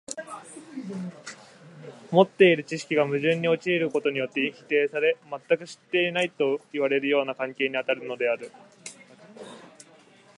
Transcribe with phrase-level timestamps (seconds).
[2.09, 5.15] 持っている知識が矛盾に陥ることによって否定され、
[5.47, 8.51] 全く知っていないといわれるような関係にあるのである。